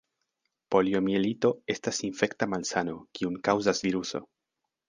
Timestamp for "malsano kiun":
2.55-3.39